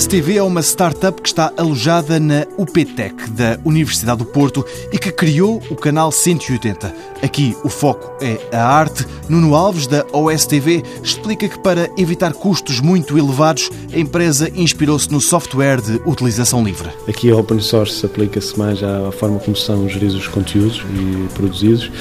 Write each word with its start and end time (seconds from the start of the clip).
OSTV 0.00 0.38
é 0.38 0.42
uma 0.42 0.62
startup 0.62 1.20
que 1.20 1.28
está 1.28 1.52
alojada 1.58 2.18
na 2.18 2.46
UPTEC, 2.56 3.28
da 3.32 3.58
Universidade 3.66 4.20
do 4.20 4.24
Porto, 4.24 4.64
e 4.90 4.98
que 4.98 5.12
criou 5.12 5.62
o 5.70 5.76
canal 5.76 6.10
180. 6.10 7.10
Aqui 7.22 7.54
o 7.62 7.68
foco 7.68 8.10
é 8.24 8.40
a 8.50 8.66
arte. 8.66 9.06
Nuno 9.28 9.54
Alves, 9.54 9.86
da 9.86 10.06
OSTV, 10.10 10.82
explica 11.04 11.46
que 11.50 11.58
para 11.58 11.90
evitar 11.98 12.32
custos 12.32 12.80
muito 12.80 13.18
elevados, 13.18 13.70
a 13.92 13.98
empresa 13.98 14.50
inspirou-se 14.54 15.12
no 15.12 15.20
software 15.20 15.82
de 15.82 16.00
utilização 16.06 16.64
livre. 16.64 16.88
Aqui 17.06 17.30
a 17.30 17.36
open 17.36 17.60
source 17.60 18.04
aplica-se 18.06 18.58
mais 18.58 18.82
à 18.82 19.12
forma 19.12 19.38
como 19.38 19.54
são 19.54 19.86
geridos 19.86 20.14
os 20.14 20.26
conteúdos 20.26 20.82
e 20.94 21.28
produzidos, 21.34 21.92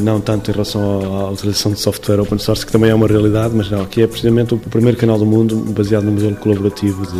não 0.00 0.20
tanto 0.20 0.50
em 0.50 0.52
relação 0.52 0.82
à 1.16 1.30
utilização 1.30 1.70
de 1.70 1.78
software 1.78 2.20
open 2.20 2.40
source, 2.40 2.66
que 2.66 2.72
também 2.72 2.90
é 2.90 2.94
uma 2.94 3.06
realidade, 3.06 3.54
mas 3.54 3.70
não, 3.70 3.82
aqui 3.82 4.02
é 4.02 4.06
precisamente 4.08 4.52
o 4.52 4.58
primeiro 4.58 4.98
canal 4.98 5.16
do 5.16 5.24
mundo 5.24 5.54
baseado 5.72 6.02
no 6.02 6.10
modelo 6.10 6.34
colaborativo 6.34 7.06
de 7.06 7.19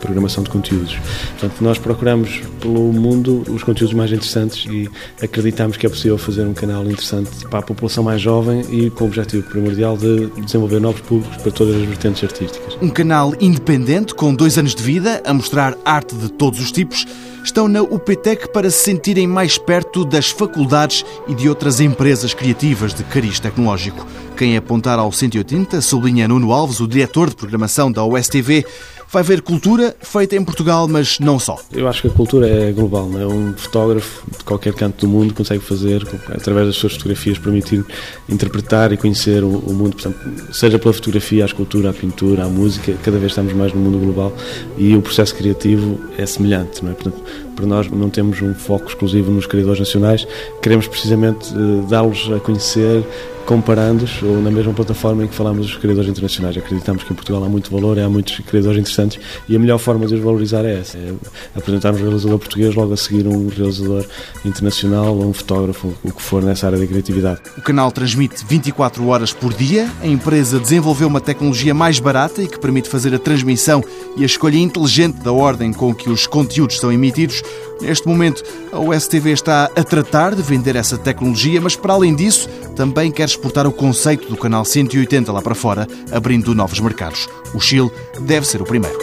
programação 0.00 0.42
de 0.42 0.50
conteúdos. 0.50 0.96
Portanto, 1.38 1.62
nós 1.62 1.78
procuramos 1.78 2.40
pelo 2.60 2.92
mundo 2.92 3.44
os 3.48 3.62
conteúdos 3.62 3.94
mais 3.94 4.10
interessantes 4.10 4.66
e 4.70 4.88
acreditamos 5.22 5.76
que 5.76 5.86
é 5.86 5.88
possível 5.88 6.18
fazer 6.18 6.46
um 6.46 6.54
canal 6.54 6.84
interessante 6.84 7.30
para 7.48 7.60
a 7.60 7.62
população 7.62 8.04
mais 8.04 8.20
jovem 8.20 8.62
e 8.70 8.90
com 8.90 9.04
o 9.04 9.06
objetivo 9.06 9.42
primordial 9.48 9.96
de 9.96 10.26
desenvolver 10.40 10.80
novos 10.80 11.00
públicos 11.00 11.36
para 11.36 11.52
todas 11.52 11.76
as 11.76 11.82
vertentes 11.82 12.22
artísticas. 12.22 12.76
Um 12.80 12.90
canal 12.90 13.34
independente 13.40 14.14
com 14.14 14.34
dois 14.34 14.58
anos 14.58 14.74
de 14.74 14.82
vida 14.82 15.22
a 15.24 15.34
mostrar 15.34 15.76
arte 15.84 16.14
de 16.14 16.30
todos 16.30 16.60
os 16.60 16.72
tipos 16.72 17.06
estão 17.44 17.68
na 17.68 17.82
UPTEC 17.82 18.52
para 18.52 18.70
se 18.70 18.84
sentirem 18.84 19.26
mais 19.26 19.56
perto 19.58 20.04
das 20.04 20.30
faculdades 20.30 21.04
e 21.26 21.34
de 21.34 21.48
outras 21.48 21.80
empresas 21.80 22.34
criativas 22.34 22.92
de 22.92 23.02
cariz 23.04 23.40
tecnológico. 23.40 24.06
Quem 24.40 24.56
apontar 24.56 24.98
ao 24.98 25.12
180, 25.12 25.82
sublinha 25.82 26.26
Nuno 26.26 26.50
Alves, 26.50 26.80
o 26.80 26.88
diretor 26.88 27.28
de 27.28 27.36
programação 27.36 27.92
da 27.92 28.02
OSTV, 28.02 28.64
vai 29.12 29.22
ver 29.22 29.42
cultura 29.42 29.94
feita 30.00 30.34
em 30.34 30.42
Portugal, 30.42 30.88
mas 30.88 31.18
não 31.18 31.38
só. 31.38 31.58
Eu 31.70 31.86
acho 31.86 32.00
que 32.00 32.08
a 32.08 32.10
cultura 32.10 32.48
é 32.48 32.72
global, 32.72 33.06
não 33.06 33.20
é? 33.20 33.26
Um 33.26 33.52
fotógrafo 33.54 34.22
de 34.30 34.42
qualquer 34.42 34.72
canto 34.72 35.04
do 35.04 35.12
mundo 35.12 35.34
consegue 35.34 35.62
fazer, 35.62 36.08
através 36.30 36.68
das 36.68 36.76
suas 36.76 36.94
fotografias, 36.94 37.36
permitir 37.36 37.84
interpretar 38.30 38.94
e 38.94 38.96
conhecer 38.96 39.44
o, 39.44 39.50
mundo, 39.50 39.96
portanto, 39.96 40.18
seja 40.54 40.78
pela 40.78 40.94
fotografia, 40.94 41.44
a 41.44 41.46
escultura, 41.46 41.90
a 41.90 41.92
pintura, 41.92 42.44
a 42.44 42.48
música, 42.48 42.94
cada 43.02 43.18
vez 43.18 43.32
estamos 43.32 43.52
mais 43.52 43.74
no 43.74 43.80
mundo 43.80 43.98
global 43.98 44.32
e 44.78 44.96
o 44.96 45.02
processo 45.02 45.34
criativo 45.34 46.00
é 46.16 46.24
semelhante, 46.24 46.82
não 46.82 46.92
é? 46.92 46.94
Portanto, 46.94 47.22
para 47.60 47.68
nós 47.68 47.90
não 47.90 48.08
temos 48.08 48.40
um 48.40 48.54
foco 48.54 48.88
exclusivo 48.88 49.30
nos 49.30 49.46
criadores 49.46 49.78
nacionais, 49.78 50.26
queremos 50.62 50.88
precisamente 50.88 51.52
eh, 51.52 51.86
dá-los 51.88 52.30
a 52.34 52.40
conhecer 52.40 53.04
comparando-os 53.50 54.22
ou 54.22 54.40
na 54.40 54.48
mesma 54.48 54.72
plataforma 54.72 55.24
em 55.24 55.26
que 55.26 55.34
falamos 55.34 55.66
dos 55.66 55.76
criadores 55.76 56.08
internacionais. 56.08 56.56
Acreditamos 56.56 57.02
que 57.02 57.12
em 57.12 57.16
Portugal 57.16 57.42
há 57.42 57.48
muito 57.48 57.68
valor, 57.68 57.98
há 57.98 58.08
muitos 58.08 58.38
criadores 58.46 58.78
interessantes 58.78 59.18
e 59.48 59.56
a 59.56 59.58
melhor 59.58 59.78
forma 59.78 60.06
de 60.06 60.14
os 60.14 60.20
valorizar 60.20 60.64
é 60.64 60.78
essa, 60.78 60.96
é 60.96 61.12
apresentar 61.56 61.92
um 61.92 61.96
realizador 61.96 62.38
português, 62.38 62.74
logo 62.76 62.92
a 62.92 62.96
seguir 62.96 63.26
um 63.26 63.48
realizador 63.48 64.06
internacional 64.44 65.16
ou 65.16 65.28
um 65.28 65.32
fotógrafo, 65.32 65.92
o 66.04 66.12
que 66.12 66.22
for 66.22 66.44
nessa 66.44 66.66
área 66.66 66.78
da 66.78 66.86
criatividade. 66.86 67.40
O 67.58 67.62
canal 67.62 67.90
transmite 67.90 68.44
24 68.46 69.04
horas 69.08 69.32
por 69.32 69.52
dia. 69.52 69.90
A 70.00 70.06
empresa 70.06 70.60
desenvolveu 70.60 71.08
uma 71.08 71.20
tecnologia 71.20 71.74
mais 71.74 71.98
barata 71.98 72.40
e 72.42 72.46
que 72.46 72.58
permite 72.58 72.88
fazer 72.88 73.12
a 73.14 73.18
transmissão 73.18 73.82
e 74.16 74.22
a 74.22 74.26
escolha 74.26 74.58
inteligente 74.58 75.16
da 75.24 75.32
ordem 75.32 75.72
com 75.72 75.92
que 75.92 76.08
os 76.08 76.24
conteúdos 76.24 76.78
são 76.78 76.92
emitidos. 76.92 77.42
Neste 77.80 78.06
momento, 78.06 78.42
a 78.72 78.78
USTV 78.78 79.32
está 79.32 79.70
a 79.74 79.82
tratar 79.82 80.34
de 80.34 80.42
vender 80.42 80.76
essa 80.76 80.98
tecnologia, 80.98 81.60
mas 81.60 81.76
para 81.76 81.94
além 81.94 82.14
disso, 82.14 82.48
também 82.76 83.10
quer 83.10 83.24
exportar 83.24 83.66
o 83.66 83.72
conceito 83.72 84.28
do 84.28 84.36
canal 84.36 84.64
180 84.64 85.32
lá 85.32 85.40
para 85.40 85.54
fora, 85.54 85.88
abrindo 86.12 86.54
novos 86.54 86.78
mercados. 86.80 87.28
O 87.54 87.60
Chile 87.60 87.90
deve 88.20 88.46
ser 88.46 88.60
o 88.60 88.64
primeiro. 88.64 88.98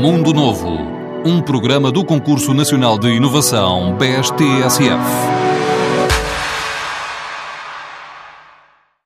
Mundo 0.00 0.32
Novo, 0.32 0.78
um 1.24 1.40
programa 1.42 1.92
do 1.92 2.04
Concurso 2.04 2.54
Nacional 2.54 2.98
de 2.98 3.08
Inovação 3.08 3.96
BSTSF. 3.96 5.39